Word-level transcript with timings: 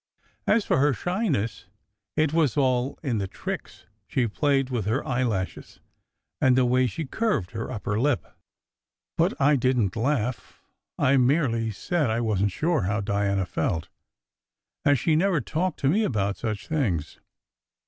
As 0.47 0.65
for 0.65 0.79
her 0.79 0.93
shyness, 0.95 1.67
it 2.15 2.33
was 2.33 2.57
all 2.57 2.97
in 3.03 3.19
the 3.19 3.27
tricks 3.27 3.85
she 4.07 4.25
played 4.25 4.71
with 4.71 4.85
her 4.85 5.05
eyelashes 5.07 5.79
and 6.41 6.57
the 6.57 6.65
way 6.65 6.87
she 6.87 7.05
curved 7.05 7.51
her 7.51 7.69
upper 7.71 7.99
lip. 7.99 8.25
But 9.15 9.39
I 9.39 9.55
didn 9.57 9.91
t 9.91 9.99
laugh. 9.99 10.59
I 10.97 11.17
merely 11.17 11.69
said 11.69 12.09
I 12.09 12.19
wasn 12.19 12.47
t 12.47 12.49
sure 12.49 12.81
how 12.81 13.01
Diana 13.01 13.45
felt, 13.45 13.89
as 14.83 14.97
she 14.97 15.15
never 15.15 15.39
talked 15.39 15.79
to 15.81 15.87
me 15.89 16.03
about 16.03 16.35
such 16.37 16.67
things. 16.67 17.19